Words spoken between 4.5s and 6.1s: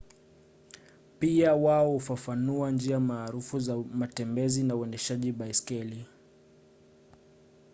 na uendeshaji baiskeli